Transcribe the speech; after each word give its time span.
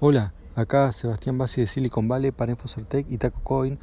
Hola, 0.00 0.32
acá 0.54 0.92
Sebastián 0.92 1.38
Bassi 1.38 1.60
de 1.60 1.66
Silicon 1.66 2.06
Valley 2.06 2.30
para 2.30 2.52
InfoCertec 2.52 3.10
y 3.10 3.18
TacoCoin. 3.18 3.80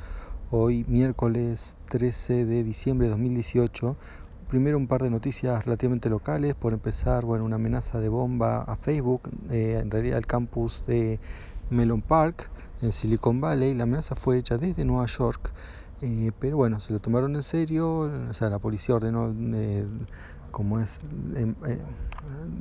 Hoy 0.49 0.85
miércoles 0.87 1.75
13 1.89 2.45
de 2.45 2.63
diciembre 2.63 3.07
de 3.07 3.11
2018. 3.11 3.97
Primero 4.47 4.77
un 4.77 4.87
par 4.87 5.03
de 5.03 5.09
noticias 5.09 5.65
relativamente 5.65 6.09
locales. 6.09 6.55
Por 6.55 6.71
empezar, 6.71 7.25
bueno, 7.25 7.43
una 7.43 7.57
amenaza 7.57 7.99
de 7.99 8.07
bomba 8.07 8.61
a 8.61 8.77
Facebook, 8.77 9.23
eh, 9.51 9.77
en 9.81 9.91
realidad 9.91 10.15
al 10.15 10.25
campus 10.25 10.85
de 10.85 11.19
Melon 11.69 12.01
Park 12.01 12.49
en 12.81 12.91
Silicon 12.91 13.41
Valley. 13.41 13.73
La 13.73 13.83
amenaza 13.83 14.15
fue 14.15 14.37
hecha 14.37 14.57
desde 14.57 14.85
Nueva 14.85 15.05
York. 15.05 15.51
Eh, 16.01 16.31
pero 16.39 16.57
bueno, 16.57 16.79
se 16.79 16.91
lo 16.93 16.99
tomaron 16.99 17.35
en 17.35 17.43
serio, 17.43 17.99
o 17.99 18.33
sea, 18.33 18.49
la 18.49 18.59
policía 18.59 18.95
ordenó 18.95 19.33
eh, 19.55 19.85
como 20.51 20.79
es 20.79 21.01
em, 21.35 21.55
eh, 21.67 21.79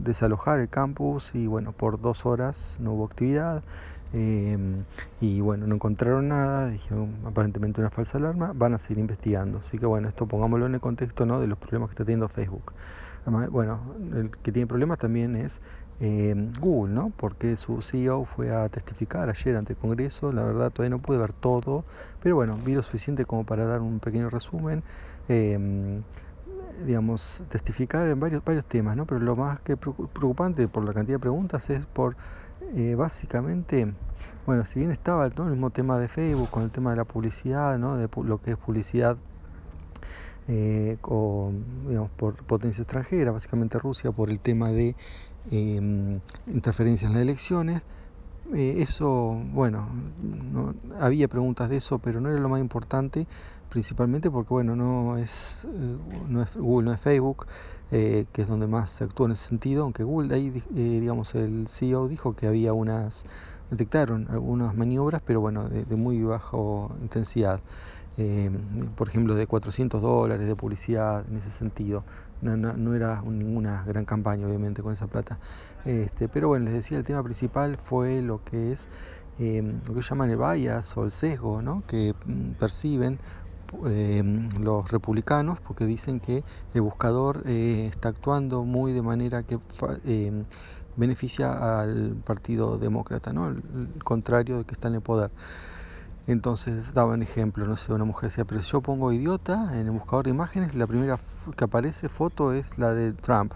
desalojar 0.02 0.60
el 0.60 0.68
campus 0.68 1.34
y 1.34 1.46
bueno, 1.46 1.72
por 1.72 2.00
dos 2.00 2.26
horas 2.26 2.78
no 2.80 2.92
hubo 2.92 3.04
actividad 3.04 3.62
em, 4.12 4.84
y 5.20 5.40
bueno, 5.40 5.66
no 5.66 5.76
encontraron 5.76 6.28
nada, 6.28 6.68
dijeron 6.68 7.14
aparentemente 7.24 7.80
una 7.80 7.90
falsa 7.90 8.18
alarma, 8.18 8.52
van 8.54 8.74
a 8.74 8.78
seguir 8.78 8.98
investigando. 8.98 9.58
Así 9.58 9.78
que 9.78 9.86
bueno, 9.86 10.08
esto 10.08 10.26
pongámoslo 10.26 10.66
en 10.66 10.74
el 10.74 10.80
contexto 10.80 11.26
¿no? 11.26 11.40
de 11.40 11.46
los 11.46 11.58
problemas 11.58 11.88
que 11.88 11.92
está 11.94 12.04
teniendo 12.04 12.28
Facebook. 12.28 12.72
Además, 13.22 13.48
bueno, 13.50 13.80
el 14.14 14.30
que 14.30 14.52
tiene 14.52 14.66
problemas 14.66 14.98
también 14.98 15.36
es 15.36 15.62
em, 16.00 16.52
Google, 16.60 16.92
¿no? 16.92 17.12
Porque 17.16 17.56
su 17.56 17.80
CEO 17.80 18.24
fue 18.24 18.54
a 18.54 18.68
testificar 18.68 19.28
ayer 19.30 19.56
ante 19.56 19.72
el 19.74 19.78
Congreso, 19.78 20.03
la 20.32 20.42
verdad 20.42 20.70
todavía 20.70 20.96
no 20.96 21.02
pude 21.02 21.18
ver 21.18 21.32
todo, 21.32 21.84
pero 22.22 22.36
bueno, 22.36 22.58
vi 22.64 22.74
lo 22.74 22.82
suficiente 22.82 23.24
como 23.24 23.44
para 23.44 23.66
dar 23.66 23.80
un 23.80 24.00
pequeño 24.00 24.30
resumen 24.30 24.82
digamos, 26.84 27.42
testificar 27.48 28.06
en 28.06 28.18
varios, 28.18 28.44
varios 28.44 28.66
temas, 28.66 28.96
¿no? 28.96 29.06
Pero 29.06 29.20
lo 29.20 29.36
más 29.36 29.60
que 29.60 29.76
preocupante 29.76 30.66
por 30.68 30.84
la 30.84 30.92
cantidad 30.92 31.16
de 31.16 31.20
preguntas 31.20 31.70
es 31.70 31.86
por, 31.86 32.16
eh, 32.74 32.94
básicamente, 32.94 33.92
bueno, 34.46 34.64
si 34.64 34.80
bien 34.80 34.90
estaba 34.90 35.28
todo 35.30 35.46
el 35.46 35.52
mismo 35.52 35.70
tema 35.70 35.98
de 35.98 36.08
Facebook, 36.08 36.50
con 36.50 36.62
el 36.62 36.70
tema 36.70 36.90
de 36.90 36.96
la 36.96 37.04
publicidad, 37.04 37.78
¿no? 37.78 37.96
De 37.96 38.08
lo 38.22 38.40
que 38.40 38.52
es 38.52 38.56
publicidad 38.56 39.16
eh, 40.48 40.98
o, 41.02 41.52
digamos, 41.88 42.10
por 42.10 42.34
potencia 42.44 42.82
extranjera, 42.82 43.30
básicamente 43.30 43.78
Rusia, 43.78 44.12
por 44.12 44.30
el 44.30 44.40
tema 44.40 44.70
de 44.70 44.96
eh, 45.50 46.20
interferencias 46.46 47.10
en 47.10 47.14
las 47.14 47.22
elecciones, 47.22 47.82
eh, 48.52 48.76
eso, 48.78 49.40
bueno, 49.52 49.88
no, 50.22 50.74
había 51.00 51.28
preguntas 51.28 51.70
de 51.70 51.78
eso, 51.78 51.98
pero 51.98 52.20
no 52.20 52.28
era 52.28 52.38
lo 52.40 52.48
más 52.48 52.60
importante, 52.60 53.26
principalmente 53.70 54.30
porque, 54.30 54.52
bueno, 54.52 54.76
no 54.76 55.16
es, 55.16 55.64
eh, 55.64 55.98
no 56.28 56.42
es 56.42 56.54
Google, 56.56 56.86
no 56.86 56.92
es 56.92 57.00
Facebook, 57.00 57.46
eh, 57.90 58.26
que 58.32 58.42
es 58.42 58.48
donde 58.48 58.66
más 58.66 58.90
se 58.90 59.04
actúa 59.04 59.26
en 59.26 59.32
ese 59.32 59.48
sentido, 59.48 59.84
aunque 59.84 60.04
Google, 60.04 60.34
ahí, 60.34 60.50
digamos, 60.50 61.34
el 61.34 61.68
CEO 61.68 62.06
dijo 62.08 62.34
que 62.34 62.46
había 62.46 62.74
unas, 62.74 63.24
detectaron 63.70 64.26
algunas 64.30 64.74
maniobras, 64.74 65.22
pero 65.24 65.40
bueno, 65.40 65.68
de, 65.68 65.84
de 65.84 65.96
muy 65.96 66.22
baja 66.22 66.56
intensidad 67.00 67.60
eh, 68.18 68.50
por 68.96 69.08
ejemplo, 69.08 69.34
de 69.34 69.46
400 69.46 70.00
dólares 70.00 70.46
de 70.46 70.56
publicidad 70.56 71.24
en 71.28 71.36
ese 71.36 71.50
sentido. 71.50 72.04
No, 72.42 72.56
no, 72.56 72.74
no, 72.74 72.94
era 72.94 73.22
ninguna 73.22 73.84
gran 73.84 74.04
campaña, 74.04 74.46
obviamente, 74.46 74.82
con 74.82 74.92
esa 74.92 75.06
plata. 75.06 75.38
Este, 75.84 76.28
pero 76.28 76.48
bueno, 76.48 76.66
les 76.66 76.74
decía, 76.74 76.98
el 76.98 77.04
tema 77.04 77.22
principal 77.22 77.76
fue 77.76 78.22
lo 78.22 78.44
que 78.44 78.72
es 78.72 78.88
eh, 79.38 79.62
lo 79.86 79.94
que 79.94 80.00
llaman 80.00 80.30
el 80.30 80.38
bias 80.38 80.96
o 80.96 81.04
el 81.04 81.10
sesgo, 81.10 81.60
¿no? 81.60 81.82
que 81.86 82.14
mm, 82.26 82.52
perciben 82.52 83.18
eh, 83.86 84.22
los 84.60 84.90
republicanos 84.92 85.60
porque 85.60 85.84
dicen 85.84 86.20
que 86.20 86.44
el 86.74 86.82
buscador 86.82 87.42
eh, 87.46 87.86
está 87.90 88.10
actuando 88.10 88.62
muy 88.64 88.92
de 88.92 89.02
manera 89.02 89.42
que 89.42 89.58
eh, 90.04 90.44
beneficia 90.96 91.80
al 91.80 92.14
Partido 92.24 92.78
Demócrata, 92.78 93.32
¿no? 93.32 93.48
el, 93.48 93.62
contrario 94.04 94.58
de 94.58 94.64
que 94.64 94.74
está 94.74 94.88
en 94.88 94.94
el 94.94 95.02
poder. 95.02 95.32
Entonces 96.26 96.94
daban 96.94 97.22
ejemplo, 97.22 97.66
no 97.66 97.76
sé, 97.76 97.92
una 97.92 98.04
mujer 98.04 98.30
decía, 98.30 98.46
pero 98.46 98.62
si 98.62 98.70
yo 98.70 98.80
pongo 98.80 99.12
idiota 99.12 99.78
en 99.78 99.86
el 99.86 99.92
buscador 99.92 100.24
de 100.24 100.30
imágenes, 100.30 100.74
la 100.74 100.86
primera 100.86 101.18
que 101.56 101.64
aparece 101.64 102.08
foto 102.08 102.54
es 102.54 102.78
la 102.78 102.94
de 102.94 103.12
Trump. 103.12 103.52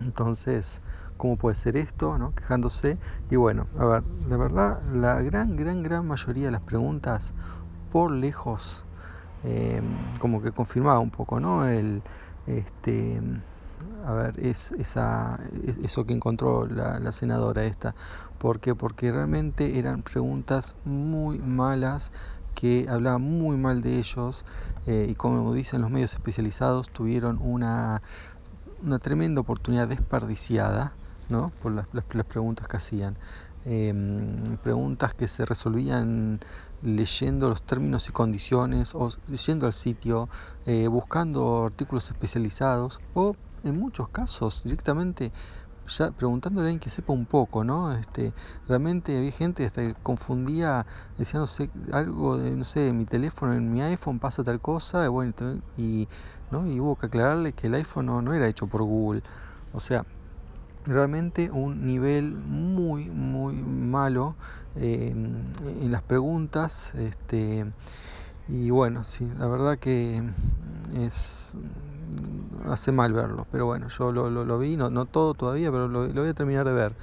Entonces, 0.00 0.80
¿cómo 1.18 1.36
puede 1.36 1.54
ser 1.54 1.76
esto? 1.76 2.16
¿no? 2.18 2.32
Quejándose. 2.34 2.98
Y 3.30 3.36
bueno, 3.36 3.66
a 3.78 3.84
ver, 3.84 4.04
la 4.28 4.36
verdad, 4.38 4.82
la 4.94 5.20
gran, 5.20 5.56
gran, 5.56 5.82
gran 5.82 6.06
mayoría 6.06 6.46
de 6.46 6.52
las 6.52 6.62
preguntas, 6.62 7.34
por 7.90 8.10
lejos, 8.10 8.86
eh, 9.44 9.82
como 10.18 10.40
que 10.40 10.50
confirmaba 10.50 10.98
un 10.98 11.10
poco, 11.10 11.40
¿no? 11.40 11.66
El, 11.66 12.02
este, 12.46 13.20
a 14.04 14.12
ver, 14.14 14.40
es 14.40 14.72
esa, 14.72 15.38
eso 15.82 16.04
que 16.04 16.12
encontró 16.12 16.66
la, 16.66 17.12
senadora 17.12 17.64
esta. 17.64 17.94
¿Por 18.38 18.60
qué? 18.60 18.74
Porque 18.74 19.12
realmente 19.12 19.78
eran 19.78 20.02
preguntas 20.02 20.76
muy 20.84 21.38
malas 21.38 22.12
que 22.54 22.86
hablaban 22.88 23.22
muy 23.22 23.56
mal 23.56 23.82
de 23.82 23.98
ellos 23.98 24.44
eh, 24.86 25.06
y 25.08 25.14
como 25.14 25.54
dicen 25.54 25.80
los 25.80 25.90
medios 25.90 26.12
especializados 26.12 26.90
tuvieron 26.90 27.38
una, 27.40 28.02
una 28.82 28.98
tremenda 28.98 29.40
oportunidad 29.40 29.88
desperdiciada 29.88 30.92
¿no? 31.28 31.50
por 31.62 31.72
las, 31.72 31.86
preguntas 32.26 32.68
que 32.68 32.76
hacían. 32.76 33.16
Eh, 33.64 33.94
preguntas 34.62 35.14
que 35.14 35.28
se 35.28 35.44
resolvían 35.44 36.40
leyendo 36.82 37.48
los 37.48 37.62
términos 37.62 38.08
y 38.08 38.12
condiciones 38.12 38.92
o 38.94 39.08
yendo 39.46 39.66
al 39.66 39.72
sitio, 39.72 40.28
eh, 40.66 40.88
buscando 40.88 41.64
artículos 41.66 42.10
especializados 42.10 43.00
o 43.14 43.36
en 43.64 43.78
muchos 43.78 44.08
casos 44.08 44.62
directamente 44.64 45.32
ya 45.86 46.10
preguntándole 46.12 46.66
a 46.66 46.68
alguien 46.68 46.80
que 46.80 46.90
sepa 46.90 47.12
un 47.12 47.26
poco, 47.26 47.64
¿no? 47.64 47.92
Este, 47.92 48.32
realmente 48.68 49.16
había 49.16 49.32
gente 49.32 49.68
que 49.70 49.94
confundía, 50.02 50.86
decía, 51.18 51.40
no 51.40 51.46
sé, 51.46 51.70
algo 51.92 52.38
de, 52.38 52.56
no 52.56 52.64
sé, 52.64 52.92
mi 52.92 53.04
teléfono, 53.04 53.52
en 53.52 53.70
mi 53.70 53.82
iPhone 53.82 54.18
pasa 54.18 54.44
tal 54.44 54.60
cosa, 54.60 55.04
y 55.04 55.08
bueno, 55.08 55.32
y, 55.76 56.08
¿no? 56.50 56.66
y 56.66 56.80
hubo 56.80 56.96
que 56.96 57.06
aclararle 57.06 57.52
que 57.52 57.66
el 57.66 57.74
iPhone 57.74 58.06
no, 58.06 58.22
no 58.22 58.32
era 58.34 58.48
hecho 58.48 58.66
por 58.66 58.82
Google. 58.82 59.22
O 59.72 59.80
sea, 59.80 60.06
realmente 60.84 61.50
un 61.50 61.86
nivel 61.86 62.32
muy, 62.32 63.10
muy 63.10 63.54
malo 63.54 64.36
eh, 64.76 65.10
en 65.10 65.92
las 65.92 66.02
preguntas, 66.02 66.94
este, 66.94 67.66
y 68.48 68.70
bueno, 68.70 69.04
sí, 69.04 69.30
la 69.38 69.46
verdad 69.46 69.78
que 69.78 70.22
es 70.94 71.56
hace 72.66 72.92
mal 72.92 73.12
verlo, 73.12 73.46
pero 73.50 73.66
bueno, 73.66 73.88
yo 73.88 74.12
lo, 74.12 74.30
lo, 74.30 74.44
lo 74.44 74.58
vi, 74.58 74.76
no, 74.76 74.90
no, 74.90 75.06
todo 75.06 75.34
todavía, 75.34 75.70
pero 75.70 75.88
lo, 75.88 76.08
voy 76.08 76.28
a 76.28 76.34
terminar 76.34 76.64
de 76.64 76.72
ver. 76.72 76.94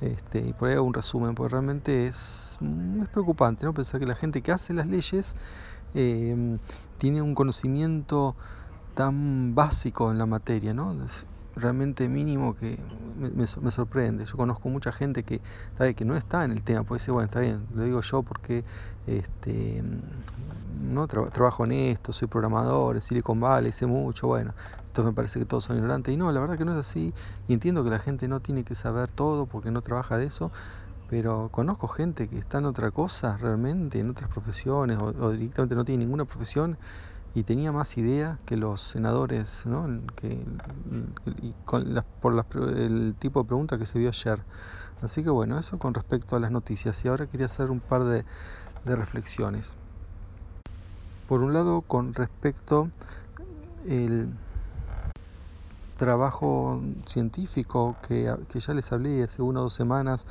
Este, 0.00 0.40
y 0.40 0.52
por 0.52 0.68
ahí 0.68 0.74
hago 0.74 0.84
un 0.84 0.94
resumen, 0.94 1.34
porque 1.34 1.52
realmente 1.52 2.06
es, 2.06 2.58
es 3.00 3.08
preocupante 3.08 3.64
¿no? 3.64 3.72
pensar 3.72 3.98
que 3.98 4.06
la 4.06 4.14
gente 4.14 4.42
que 4.42 4.52
hace 4.52 4.74
las 4.74 4.86
leyes 4.86 5.34
eh, 5.94 6.58
tiene 6.98 7.22
un 7.22 7.34
conocimiento 7.34 8.36
tan 8.94 9.54
básico 9.54 10.10
en 10.10 10.18
la 10.18 10.26
materia, 10.26 10.74
¿no? 10.74 10.94
Realmente 11.56 12.08
mínimo 12.08 12.54
que 12.54 12.78
me, 13.16 13.30
me, 13.30 13.70
sorprende. 13.70 14.24
Yo 14.26 14.36
conozco 14.36 14.68
mucha 14.68 14.92
gente 14.92 15.22
que, 15.22 15.40
¿sabe? 15.76 15.94
que 15.94 16.04
no 16.04 16.16
está 16.16 16.44
en 16.44 16.52
el 16.52 16.62
tema, 16.62 16.84
puede 16.84 16.98
decir, 16.98 17.14
bueno, 17.14 17.26
está 17.26 17.40
bien, 17.40 17.66
lo 17.74 17.82
digo 17.84 18.02
yo 18.02 18.22
porque 18.22 18.64
este, 19.06 19.82
no 20.82 21.06
tra 21.06 21.24
trabajo 21.30 21.64
en 21.64 21.72
esto, 21.72 22.12
soy 22.12 22.28
programador, 22.28 22.96
en 22.96 23.02
Silicon 23.02 23.40
Valley, 23.40 23.72
sé 23.72 23.86
mucho, 23.86 24.26
bueno, 24.26 24.54
entonces 24.86 25.06
me 25.06 25.12
parece 25.14 25.38
que 25.38 25.46
todos 25.46 25.64
son 25.64 25.76
ignorantes. 25.76 26.12
Y 26.12 26.16
no, 26.16 26.30
la 26.30 26.40
verdad 26.40 26.58
que 26.58 26.64
no 26.64 26.72
es 26.72 26.78
así. 26.78 27.14
Y 27.48 27.54
entiendo 27.54 27.84
que 27.84 27.90
la 27.90 27.98
gente 27.98 28.28
no 28.28 28.40
tiene 28.40 28.64
que 28.64 28.74
saber 28.74 29.10
todo 29.10 29.46
porque 29.46 29.70
no 29.70 29.82
trabaja 29.82 30.18
de 30.18 30.26
eso, 30.26 30.52
pero 31.08 31.48
conozco 31.50 31.88
gente 31.88 32.28
que 32.28 32.38
está 32.38 32.58
en 32.58 32.66
otra 32.66 32.90
cosa 32.90 33.36
realmente, 33.38 33.98
en 34.00 34.10
otras 34.10 34.28
profesiones, 34.30 34.98
o, 34.98 35.04
o 35.06 35.30
directamente 35.30 35.74
no 35.74 35.84
tiene 35.84 36.04
ninguna 36.04 36.24
profesión 36.24 36.76
y 37.36 37.42
tenía 37.42 37.70
más 37.70 37.98
idea 37.98 38.38
que 38.46 38.56
los 38.56 38.80
senadores, 38.80 39.66
¿no? 39.66 39.86
que, 40.16 40.42
y 41.42 41.52
con 41.66 41.94
las, 41.94 42.06
por 42.22 42.32
las, 42.32 42.46
el 42.54 43.14
tipo 43.18 43.42
de 43.42 43.46
pregunta 43.46 43.76
que 43.76 43.84
se 43.84 43.98
vio 43.98 44.08
ayer. 44.08 44.38
Así 45.02 45.22
que 45.22 45.28
bueno, 45.28 45.58
eso 45.58 45.78
con 45.78 45.92
respecto 45.92 46.34
a 46.34 46.40
las 46.40 46.50
noticias. 46.50 47.04
Y 47.04 47.08
ahora 47.08 47.26
quería 47.26 47.44
hacer 47.44 47.70
un 47.70 47.80
par 47.80 48.04
de, 48.04 48.24
de 48.86 48.96
reflexiones. 48.96 49.76
Por 51.28 51.42
un 51.42 51.52
lado, 51.52 51.82
con 51.82 52.14
respecto 52.14 52.88
el 53.86 54.30
trabajo 55.98 56.80
científico 57.04 57.96
que, 58.08 58.34
que 58.48 58.60
ya 58.60 58.72
les 58.72 58.90
hablé 58.92 59.22
hace 59.22 59.42
una 59.42 59.60
o 59.60 59.64
dos 59.64 59.74
semanas 59.74 60.24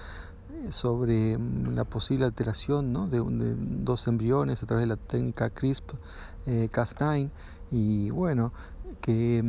sobre 0.70 1.38
la 1.74 1.84
posible 1.86 2.26
alteración 2.26 2.94
¿no? 2.94 3.08
de, 3.08 3.22
dos 3.58 4.08
embriones 4.08 4.64
a 4.64 4.66
través 4.66 4.84
de 4.84 4.88
la 4.88 4.98
técnica 4.98 5.54
CRISP-Cas9 5.54 7.26
eh, 7.26 7.30
y 7.72 8.10
bueno, 8.10 8.54
que 9.02 9.44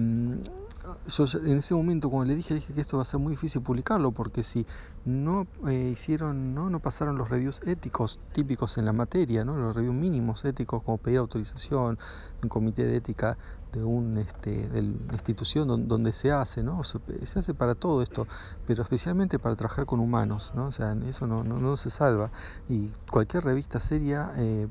yo 1.09 1.25
en 1.44 1.59
ese 1.59 1.75
momento 1.75 2.11
cuando 2.11 2.27
le 2.27 2.37
dije, 2.37 2.55
dije 2.55 2.73
que 2.73 2.81
esto 2.81 2.97
va 2.97 3.03
a 3.03 3.06
ser 3.06 3.21
muy 3.21 3.33
difícil 3.33 3.62
publicarlo, 3.62 4.12
porque 4.12 4.43
si 4.43 4.67
no 5.05 5.47
eh, 5.67 5.91
hicieron, 5.93 6.55
¿no? 6.55 6.71
no 6.71 6.81
pasaron 6.81 7.17
los 7.19 7.29
reviews 7.29 7.61
éticos 7.67 8.21
típicos 8.33 8.79
en 8.79 8.85
la 8.85 8.93
materia, 8.93 9.44
¿no? 9.44 9.56
los 9.56 9.75
reviews 9.75 9.94
mínimos 9.94 10.44
éticos 10.44 10.83
como 10.83 10.99
pedir 10.99 11.19
autorización, 11.19 11.99
un 12.43 12.49
comité 12.49 12.85
de 12.85 12.97
ética 12.97 13.38
de, 13.73 13.85
un, 13.85 14.17
este, 14.19 14.69
de 14.69 14.83
la 14.83 15.12
institución 15.12 15.88
donde, 15.88 16.12
se 16.12 16.33
hace, 16.33 16.62
¿no? 16.62 16.83
Se, 16.85 16.99
hace 17.38 17.53
para 17.53 17.75
todo 17.75 18.03
esto, 18.03 18.27
pero 18.67 18.83
especialmente 18.83 19.38
para 19.38 19.55
trabajar 19.56 19.87
con 19.87 20.00
humanos, 20.00 20.53
¿no? 20.55 20.67
o 20.67 20.73
sea, 20.73 20.97
eso 21.06 21.27
no, 21.27 21.44
no, 21.44 21.61
no 21.61 21.77
se 21.77 21.91
salva. 21.91 22.31
Y 22.69 22.91
cualquier 23.11 23.44
revista 23.44 23.81
seria 23.81 24.33
eh, 24.37 24.69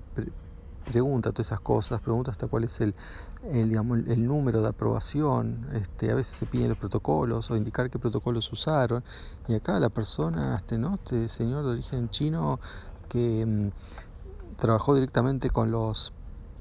pregunta 0.86 1.32
todas 1.32 1.48
esas 1.48 1.60
cosas, 1.60 2.02
pregunta 2.02 2.32
hasta 2.32 2.48
cuál 2.48 2.64
es 2.64 2.80
el, 2.80 2.96
el, 3.52 3.70
digamos, 3.70 4.00
el 4.08 4.26
número 4.26 4.62
de 4.62 4.70
aprobación, 4.70 5.68
este, 5.74 6.12
a 6.12 6.16
veces 6.16 6.38
se 6.38 6.46
piden 6.46 6.70
los 6.70 6.78
protocolos 6.78 7.52
o 7.52 7.58
indicar 7.58 7.90
qué 7.90 8.00
protocolos 8.00 8.52
usaron, 8.52 9.04
y 9.48 9.56
acá 9.56 9.80
la 9.80 9.90
persona, 9.90 10.56
este, 10.56 10.78
¿no? 10.78 10.94
este 10.96 11.28
señor 11.28 11.66
de 11.66 11.72
origen 11.72 12.10
chino 12.10 12.60
que 13.10 13.46
mm, 13.46 14.58
trabajó 14.58 14.94
directamente 14.94 15.50
con 15.50 15.72
los 15.72 16.14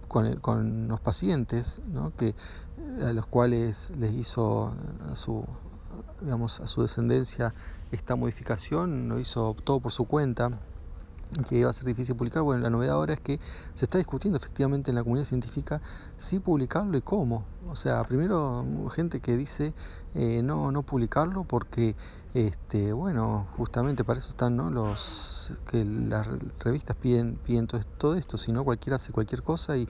con, 0.08 0.36
con 0.36 0.88
los 0.88 1.00
pacientes, 1.00 1.80
¿no? 1.88 2.12
que, 2.16 2.34
a 3.02 3.12
los 3.12 3.26
cuales 3.26 3.90
les 3.98 4.12
hizo 4.12 4.72
a 5.10 5.16
su, 5.16 5.44
digamos, 6.20 6.60
a 6.60 6.66
su 6.66 6.82
descendencia 6.82 7.54
esta 7.90 8.14
modificación, 8.14 9.08
lo 9.08 9.18
hizo 9.18 9.56
todo 9.64 9.80
por 9.80 9.92
su 9.92 10.04
cuenta, 10.04 10.60
que 11.48 11.58
iba 11.58 11.70
a 11.70 11.72
ser 11.72 11.86
difícil 11.86 12.16
publicar. 12.16 12.42
Bueno, 12.42 12.62
la 12.62 12.70
novedad 12.70 12.94
ahora 12.94 13.14
es 13.14 13.20
que 13.20 13.38
se 13.74 13.84
está 13.84 13.98
discutiendo 13.98 14.38
efectivamente 14.38 14.90
en 14.90 14.94
la 14.94 15.02
comunidad 15.02 15.26
científica 15.26 15.80
si 16.16 16.38
publicarlo 16.38 16.96
y 16.96 17.02
cómo. 17.02 17.44
O 17.68 17.76
sea, 17.76 18.02
primero 18.04 18.64
gente 18.90 19.20
que 19.20 19.36
dice 19.36 19.74
eh, 20.14 20.42
no, 20.42 20.70
no 20.70 20.82
publicarlo 20.82 21.44
porque, 21.44 21.96
este, 22.34 22.92
bueno, 22.92 23.46
justamente 23.56 24.04
para 24.04 24.18
eso 24.18 24.30
están 24.30 24.56
¿no? 24.56 24.70
los 24.70 25.58
que 25.70 25.84
las 25.84 26.28
revistas 26.60 26.96
piden, 26.96 27.36
piden 27.36 27.66
todo, 27.66 28.14
esto, 28.14 28.38
si 28.38 28.52
no 28.52 28.64
cualquiera 28.64 28.96
hace 28.96 29.12
cualquier 29.12 29.42
cosa 29.42 29.76
y, 29.76 29.88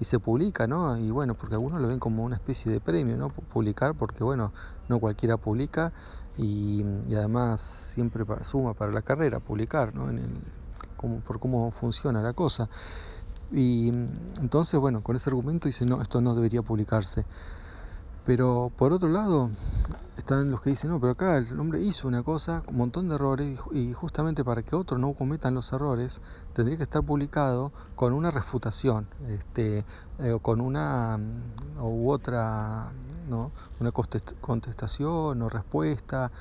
y 0.00 0.04
se 0.04 0.18
publica, 0.18 0.66
¿no? 0.66 0.96
Y 0.98 1.10
bueno, 1.10 1.34
porque 1.34 1.54
algunos 1.54 1.80
lo 1.80 1.88
ven 1.88 1.98
como 1.98 2.24
una 2.24 2.36
especie 2.36 2.70
de 2.70 2.80
premio, 2.80 3.16
¿no? 3.16 3.30
Publicar, 3.30 3.94
porque 3.94 4.24
bueno, 4.24 4.52
no 4.88 4.98
cualquiera 5.00 5.36
publica 5.36 5.92
y, 6.38 6.84
y 7.08 7.14
además 7.14 7.60
siempre 7.60 8.24
suma 8.42 8.74
para 8.74 8.92
la 8.92 9.02
carrera 9.02 9.40
publicar, 9.40 9.94
¿no? 9.94 10.10
En 10.10 10.18
el, 10.18 10.42
por 11.26 11.38
cómo 11.38 11.70
funciona 11.70 12.22
la 12.22 12.32
cosa. 12.32 12.68
Y 13.52 13.88
entonces, 14.40 14.78
bueno, 14.80 15.02
con 15.02 15.16
ese 15.16 15.30
argumento 15.30 15.68
dice, 15.68 15.86
no, 15.86 16.02
esto 16.02 16.20
no 16.20 16.34
debería 16.34 16.62
publicarse. 16.62 17.26
Pero 18.26 18.72
por 18.76 18.92
otro 18.92 19.08
lado, 19.08 19.50
están 20.16 20.50
los 20.50 20.60
que 20.60 20.70
dicen, 20.70 20.90
no, 20.90 20.98
pero 20.98 21.12
acá 21.12 21.36
el 21.36 21.60
hombre 21.60 21.80
hizo 21.80 22.08
una 22.08 22.24
cosa, 22.24 22.64
un 22.66 22.76
montón 22.76 23.08
de 23.08 23.14
errores, 23.14 23.60
y 23.70 23.92
justamente 23.92 24.42
para 24.42 24.64
que 24.64 24.74
otros 24.74 24.98
no 24.98 25.12
cometan 25.12 25.54
los 25.54 25.72
errores, 25.72 26.20
tendría 26.52 26.76
que 26.76 26.82
estar 26.82 27.04
publicado 27.04 27.70
con 27.94 28.12
una 28.12 28.32
refutación, 28.32 29.06
este, 29.28 29.84
eh, 30.18 30.32
o 30.32 30.40
con 30.40 30.60
una 30.60 31.16
mm, 31.18 31.80
u 31.80 32.10
otra, 32.10 32.90
¿no? 33.28 33.52
una 33.78 33.92
contestación 33.92 35.40
o 35.40 35.48
respuesta, 35.48 36.32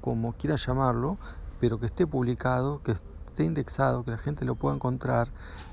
como 0.00 0.32
quieran 0.32 0.58
llamarlo, 0.58 1.16
pero 1.60 1.78
que 1.78 1.86
esté 1.86 2.08
publicado, 2.08 2.82
que 2.82 2.96
indexado, 3.44 4.04
que 4.04 4.10
la 4.10 4.18
gente 4.18 4.44
lo 4.44 4.54
pueda 4.54 4.74
encontrar, 4.74 5.28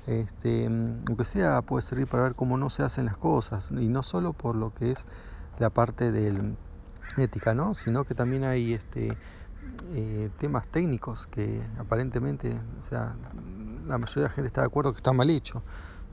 este, 0.06 0.66
aunque 0.66 1.24
sea 1.24 1.62
puede 1.62 1.82
servir 1.82 2.06
para 2.06 2.24
ver 2.24 2.34
cómo 2.34 2.56
no 2.56 2.68
se 2.70 2.82
hacen 2.82 3.06
las 3.06 3.16
cosas, 3.16 3.70
y 3.70 3.88
no 3.88 4.02
solo 4.02 4.32
por 4.32 4.56
lo 4.56 4.74
que 4.74 4.90
es 4.90 5.06
la 5.58 5.70
parte 5.70 6.12
del 6.12 6.56
ética, 7.16 7.54
¿no? 7.54 7.74
sino 7.74 8.04
que 8.04 8.14
también 8.14 8.44
hay 8.44 8.74
este, 8.74 9.16
eh, 9.94 10.30
temas 10.38 10.68
técnicos 10.68 11.26
que 11.26 11.62
aparentemente, 11.78 12.60
o 12.78 12.82
sea, 12.82 13.16
la 13.86 13.98
mayoría 13.98 14.24
de 14.24 14.28
la 14.28 14.34
gente 14.34 14.46
está 14.46 14.60
de 14.60 14.66
acuerdo 14.66 14.92
que 14.92 14.98
está 14.98 15.12
mal 15.12 15.30
hecho. 15.30 15.62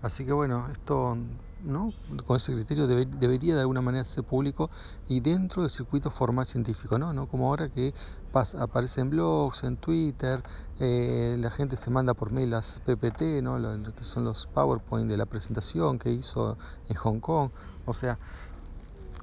Así 0.01 0.25
que 0.25 0.33
bueno, 0.33 0.67
esto 0.71 1.17
¿no? 1.65 1.93
con 2.25 2.37
ese 2.37 2.53
criterio 2.53 2.87
debería 2.87 3.55
de 3.55 3.61
alguna 3.61 3.81
manera 3.81 4.03
ser 4.05 4.23
público 4.23 4.69
y 5.07 5.19
dentro 5.19 5.61
del 5.61 5.71
circuito 5.71 6.11
formal 6.11 6.45
científico, 6.45 6.97
¿no? 6.97 7.13
¿No? 7.13 7.27
Como 7.27 7.47
ahora 7.47 7.69
que 7.69 7.93
pasa, 8.31 8.61
aparece 8.63 9.01
en 9.01 9.09
blogs, 9.09 9.63
en 9.63 9.77
Twitter, 9.77 10.41
eh, 10.79 11.37
la 11.39 11.51
gente 11.51 11.75
se 11.75 11.89
manda 11.89 12.13
por 12.13 12.31
mail 12.31 12.51
las 12.51 12.79
PPT, 12.85 13.41
¿no? 13.41 13.59
Lo, 13.59 13.95
que 13.95 14.03
son 14.03 14.23
los 14.23 14.47
PowerPoint 14.47 15.09
de 15.09 15.17
la 15.17 15.25
presentación 15.25 15.99
que 15.99 16.11
hizo 16.11 16.57
en 16.89 16.95
Hong 16.95 17.19
Kong. 17.19 17.49
O 17.85 17.93
sea, 17.93 18.19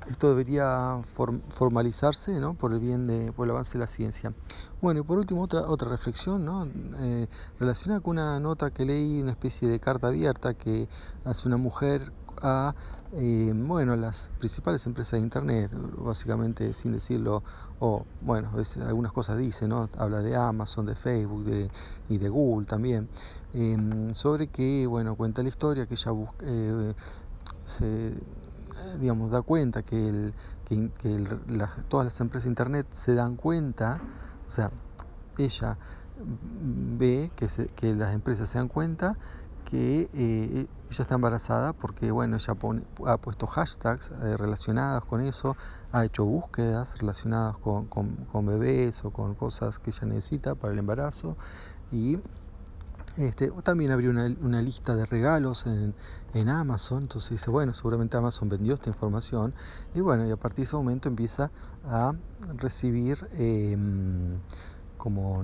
esto 0.09 0.29
debería 0.29 1.01
formalizarse 1.51 2.41
¿no? 2.41 2.55
por 2.55 2.73
el 2.73 2.81
bien 2.81 3.07
de 3.07 3.33
por 3.33 3.47
el 3.47 3.53
avance 3.53 3.75
de 3.75 3.81
la 3.81 3.87
ciencia. 3.87 4.33
Bueno, 4.81 5.01
y 5.01 5.03
por 5.05 5.19
último 5.19 5.43
otra 5.43 5.63
otra 5.69 5.89
reflexión 5.89 6.45
¿no? 6.45 6.67
Eh, 6.99 7.29
relacionada 7.59 8.01
con 8.01 8.19
una 8.19 8.41
nota 8.41 8.71
que 8.71 8.85
leí, 8.85 9.21
una 9.23 9.33
especie 9.33 9.69
de 9.69 9.79
carta 9.79 10.09
abierta 10.09 10.55
que 10.55 10.89
hace 11.25 11.47
una 11.47 11.57
mujer 11.57 12.13
a 12.43 12.75
eh, 13.15 13.53
bueno, 13.55 13.97
las 13.97 14.31
principales 14.39 14.87
empresas 14.87 15.13
de 15.13 15.21
Internet, 15.21 15.71
básicamente 15.99 16.73
sin 16.75 16.93
decirlo, 16.93 17.43
o 17.79 18.05
bueno, 18.21 18.51
veces 18.53 18.83
algunas 18.83 19.13
cosas 19.13 19.39
dice, 19.39 19.69
¿no? 19.69 19.89
habla 19.99 20.23
de 20.23 20.37
Amazon, 20.37 20.87
de 20.87 20.95
Facebook 20.95 21.45
de, 21.45 21.71
y 22.09 22.19
de 22.19 22.29
Google 22.29 22.67
también, 22.67 23.09
em, 23.53 24.15
sobre 24.15 24.49
que, 24.49 24.87
bueno, 24.87 25.15
cuenta 25.15 25.43
la 25.43 25.49
historia 25.49 25.87
que 25.87 25.95
ella 25.95 26.13
eh, 26.41 26.95
se 27.65 28.15
digamos, 29.01 29.31
da 29.31 29.43
cuenta 29.43 29.83
que, 29.83 30.09
el, 30.09 30.35
que, 30.65 31.29
todas 31.89 32.07
las 32.07 32.21
empresas 32.21 32.45
de 32.45 32.51
Internet 32.51 32.87
se 32.93 33.15
dan 33.15 33.37
cuenta, 33.37 34.01
o 34.47 34.51
sea, 34.51 34.71
ella 35.39 35.79
ve 36.99 37.31
que, 37.37 37.49
que 37.75 37.95
las 37.95 38.15
empresas 38.15 38.49
se 38.49 38.59
dan 38.59 38.69
cuenta 38.69 39.17
que 39.73 40.11
eh, 40.13 40.67
ella 40.91 41.03
está 41.03 41.15
embarazada 41.15 41.73
porque 41.73 42.11
bueno 42.11 42.37
ella 42.37 42.55
ha 43.07 43.17
puesto 43.17 43.47
hashtags 43.47 44.11
eh, 44.11 44.37
relacionados 44.37 45.07
con 45.07 45.23
eso 45.23 45.57
ha 45.93 46.05
hecho 46.05 46.27
búsquedas 46.27 46.99
relacionadas 46.99 47.57
con, 47.57 48.47
bebés 48.47 49.03
o 49.07 49.11
con 49.11 49.35
cosas 49.35 49.79
que 49.79 49.89
ella 49.89 50.09
necesita 50.09 50.55
para 50.55 50.75
el 50.75 50.79
embarazo 50.79 51.39
y 51.91 52.19
este, 53.17 53.51
también 53.63 53.93
abrió 53.93 54.11
una, 54.11 54.63
lista 54.63 54.95
de 54.95 55.07
regalos 55.07 55.67
en, 55.67 55.95
en, 56.33 56.49
Amazon, 56.49 57.03
entonces 57.03 57.31
dice, 57.31 57.51
bueno, 57.51 57.75
seguramente 57.75 58.17
Amazon 58.17 58.49
vendió 58.49 58.73
esta 58.73 58.89
información 58.89 59.55
y 59.95 60.01
bueno, 60.01 60.27
y 60.27 60.31
a 60.31 60.37
partir 60.37 60.59
de 60.59 60.63
ese 60.65 60.77
momento 60.77 61.11
empieza 61.11 61.51
a 61.85 62.15
recibir 62.57 63.29
em, 63.35 64.39
como 65.03 65.43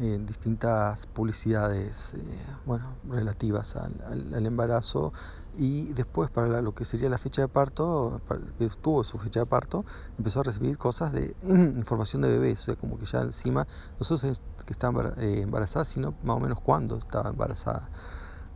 eh, 0.00 0.18
distintas 0.26 1.06
publicidades 1.06 2.14
eh, 2.14 2.18
bueno, 2.64 2.96
relativas 3.08 3.76
al, 3.76 4.44
embarazo 4.44 5.12
y 5.56 5.92
después 5.92 6.28
para 6.28 6.60
lo 6.60 6.74
que 6.74 6.84
sería 6.84 7.08
la 7.08 7.16
fecha 7.16 7.42
de 7.42 7.46
parto, 7.46 8.20
que 8.58 8.68
tuvo 8.82 9.04
su 9.04 9.16
fecha 9.18 9.38
de 9.38 9.46
parto, 9.46 9.84
empezó 10.18 10.40
a 10.40 10.42
recibir 10.42 10.76
cosas 10.76 11.12
de 11.12 11.36
información 11.44 12.20
de 12.22 12.30
bebés, 12.30 12.62
o 12.62 12.64
sea, 12.64 12.74
como 12.74 12.98
que 12.98 13.04
ya 13.04 13.22
encima 13.22 13.64
nosotros 14.00 14.42
que 14.66 14.72
está 14.72 14.90
eh, 15.18 15.42
embarazada, 15.42 15.84
sino 15.84 16.12
más 16.24 16.38
o 16.38 16.40
menos 16.40 16.60
cuándo 16.60 16.96
estaba 16.96 17.30
embarazada. 17.30 17.88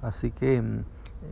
Así 0.03 0.33
que 0.33 0.61
mm, 0.61 0.85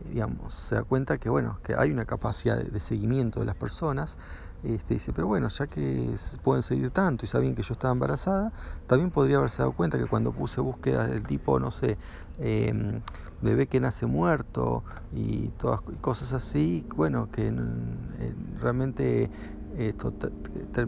digamos, 0.09 0.53
se 0.53 0.75
da 0.75 0.83
cuenta 0.83 1.17
que 1.17 1.29
bueno, 1.29 1.59
que 1.63 1.75
hay 1.75 1.91
una 1.91 2.05
capacidad 2.05 2.57
de, 2.57 2.79
seguimiento 2.79 3.39
de 3.39 3.45
las 3.45 3.55
personas, 3.55 4.17
este, 4.63 4.95
dice, 4.95 5.13
pero 5.13 5.27
bueno, 5.27 5.47
ya 5.47 5.67
que 5.67 6.15
pueden 6.43 6.63
seguir 6.63 6.91
tanto 6.91 7.25
y 7.25 7.27
saben 7.27 7.55
que 7.55 7.63
yo 7.63 7.73
estaba 7.73 7.93
embarazada, 7.93 8.51
también 8.87 9.09
podría 9.09 9.37
haberse 9.37 9.59
dado 9.59 9.71
cuenta 9.71 9.97
que 9.97 10.05
cuando 10.05 10.31
puse 10.31 10.61
búsquedas 10.61 11.09
del 11.09 11.23
tipo, 11.23 11.59
no 11.59 11.71
sé, 11.71 11.97
em, 12.39 13.01
bebé 13.41 13.67
que 13.67 13.79
nace 13.79 14.05
muerto 14.05 14.83
y 15.13 15.47
todas 15.57 15.81
cosas 16.01 16.33
así, 16.33 16.85
bueno, 16.95 17.29
que 17.31 17.53
realmente 18.59 19.29
esto 19.77 20.13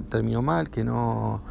terminó 0.09 0.41
mal, 0.41 0.69
que 0.69 0.83
no 0.83 1.41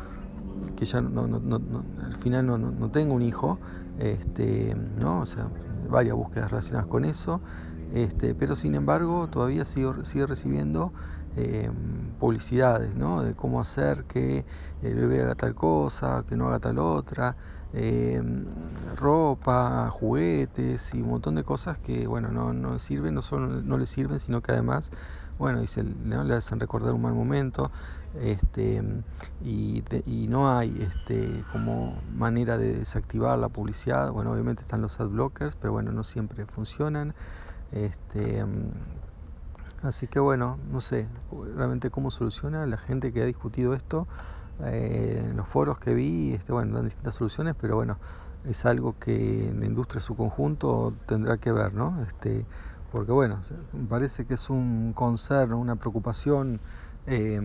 que 0.77 0.85
ya 0.85 1.01
no, 1.01 1.25
al 1.25 2.17
final 2.19 2.47
no, 2.47 2.59
no, 2.59 2.91
tengo 2.91 3.15
un 3.15 3.23
hijo, 3.23 3.59
este, 3.99 4.75
¿no? 4.99 5.21
O 5.21 5.27
sea, 5.27 5.49
varias 5.91 6.17
búsquedas 6.17 6.51
relacionadas 6.51 6.87
con 6.89 7.05
eso, 7.05 7.43
este, 7.89 8.35
pero 8.35 8.57
sin 8.57 8.75
embargo 8.75 9.29
todavía 9.29 9.65
sigo, 9.65 10.05
sigue 10.05 10.27
recibiendo 10.27 10.93
eh, 11.37 11.71
publicidades, 12.19 12.95
¿no? 12.97 13.23
De 13.23 13.35
cómo 13.35 13.61
hacer 13.61 14.05
que 14.07 14.47
el 14.81 14.95
bebé 14.97 15.23
haga 15.23 15.35
tal 15.37 15.55
cosa, 15.55 16.25
que 16.27 16.37
no 16.37 16.49
haga 16.49 16.61
tal 16.61 16.79
otra, 16.79 17.37
eh, 17.73 18.21
ropa, 18.97 19.91
juguetes 19.91 20.93
y 20.95 21.03
un 21.03 21.11
montón 21.11 21.35
de 21.37 21.45
cosas 21.45 21.79
que, 21.79 22.07
bueno, 22.07 22.31
no, 22.33 22.53
no 22.53 22.79
sirven, 22.79 23.15
no 23.15 23.23
solo 23.23 23.63
no 23.63 23.79
le 23.79 23.87
sirven, 23.87 24.19
sino 24.19 24.43
que 24.43 24.53
además, 24.53 24.91
bueno, 25.41 25.61
dice, 25.61 25.83
¿no? 25.83 26.23
le 26.23 26.35
hacen 26.35 26.61
recordar 26.61 26.93
un 26.95 27.03
mal 27.03 27.15
momento, 27.15 27.73
este, 28.21 28.83
y, 29.43 29.83
y 30.05 30.29
no 30.29 30.57
hay 30.57 30.83
este, 30.83 31.45
como 31.51 32.01
manera 32.15 32.59
de 32.59 32.75
desactivar 32.75 33.39
la 33.39 33.49
publicidad, 33.49 34.13
bueno, 34.13 34.31
obviamente 34.31 34.63
están 34.63 34.83
los 34.83 35.01
ad 35.01 35.09
blockers, 35.09 35.57
pero 35.57 35.73
bueno, 35.73 35.91
no 35.91 36.05
siempre 36.05 36.47
funcionan. 36.47 37.15
Este, 37.73 38.45
Así 39.83 40.09
que 40.09 40.21
bueno, 40.21 40.59
no 40.71 40.81
sé 40.83 41.09
realmente 41.57 41.91
cómo 41.91 42.11
soluciona 42.11 42.67
la 42.67 42.77
gente 42.77 43.13
que 43.13 43.23
ha 43.23 43.25
discutido 43.25 43.73
esto. 43.73 44.07
Eh, 44.63 45.25
en 45.31 45.39
los 45.39 45.49
foros 45.49 45.79
que 45.79 45.95
vi, 45.95 46.35
este, 46.35 46.53
bueno, 46.53 46.75
dan 46.75 46.85
distintas 46.85 47.15
soluciones, 47.15 47.55
pero 47.59 47.77
bueno, 47.77 47.97
es 48.45 48.67
algo 48.67 48.99
que 48.99 49.49
en 49.49 49.61
la 49.61 49.67
industria 49.67 49.99
en 49.99 50.03
su 50.03 50.17
conjunto 50.17 50.93
tendrá 51.07 51.39
que 51.39 51.51
ver, 51.51 51.73
¿no? 51.73 52.03
Este, 52.03 52.45
porque 52.93 53.13
bueno, 53.13 53.41
parece 53.89 54.27
que 54.27 54.35
es 54.35 54.51
un 54.51 54.93
concerno, 54.93 55.59
una 55.59 55.77
preocupación 55.77 56.61
eh, 57.07 57.41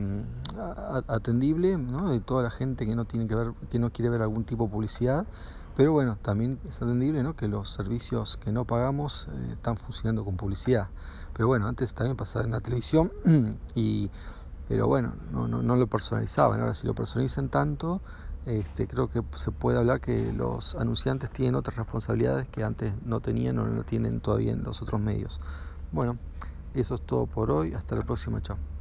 atendible, 1.08 1.78
¿no? 1.78 2.10
De 2.10 2.20
toda 2.20 2.44
la 2.44 2.52
gente 2.52 2.86
que 2.86 2.96
no 2.96 3.06
tiene 3.06 3.28
que 3.28 3.36
ver, 3.36 3.54
que 3.70 3.80
no 3.80 3.92
quiere 3.92 4.10
ver 4.10 4.22
algún 4.22 4.44
tipo 4.44 4.66
de 4.66 4.72
publicidad 4.72 5.28
pero 5.75 5.92
bueno, 5.92 6.18
también 6.22 6.60
es 6.64 6.82
atendible 6.82 7.22
¿no? 7.22 7.36
que 7.36 7.48
los 7.48 7.70
servicios 7.70 8.38
que 8.38 8.52
no 8.52 8.64
pagamos 8.64 9.28
eh, 9.28 9.50
están 9.52 9.75
funcionando 9.78 10.24
con 10.24 10.38
publicidad. 10.38 10.88
Pero 11.34 11.48
bueno, 11.48 11.68
antes 11.68 11.94
también 11.94 12.16
pasaba 12.16 12.46
en 12.46 12.52
la 12.52 12.62
televisión, 12.62 13.12
y, 13.75 14.10
pero 14.70 14.88
bueno, 14.88 15.14
no, 15.32 15.50
no, 15.50 15.62
no 15.62 15.75
lo 15.75 15.88
personalizaban. 15.88 16.62
Ahora 16.62 16.74
si 16.74 16.88
lo 16.88 16.96
personalizan 16.96 17.50
tanto, 17.50 18.02
este, 18.46 18.88
creo 18.88 19.10
que 19.10 19.22
se 19.36 19.52
puede 19.52 19.78
hablar 19.80 20.02
que 20.02 20.32
los 20.34 20.75
anunciantes 20.75 21.32
tienen 21.32 21.56
otras 21.56 21.78
responsabilidades 21.78 22.48
que 22.48 22.64
antes 22.64 22.94
no 23.04 23.20
tenían 23.22 23.58
o 23.60 23.66
no 23.66 23.84
tienen 23.84 24.22
todavía 24.22 24.54
en 24.54 24.64
los 24.64 24.82
otros 24.82 25.02
medios. 25.02 25.42
Bueno, 25.92 26.20
eso 26.74 26.96
es 26.96 27.02
todo 27.02 27.28
por 27.28 27.52
hoy. 27.52 27.74
Hasta 27.74 27.96
la 27.96 28.04
próxima. 28.04 28.42
Chao. 28.42 28.75